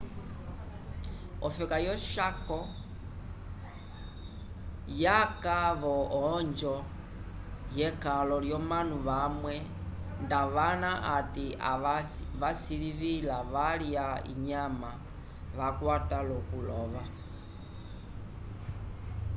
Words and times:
ofeka 1.45 1.77
yo 1.87 1.95
chaco 2.09 2.59
yaka 5.03 5.57
vo 5.81 5.95
onjo 6.31 6.75
yekalo 7.77 8.37
yomanu 8.51 8.95
vamwe 9.07 9.55
ndavana 10.23 10.91
ati 11.17 11.45
kavasilivila 11.65 13.37
valya 13.53 14.07
inyama 14.33 14.89
vakwata 15.57 16.17
lokulova 16.29 17.03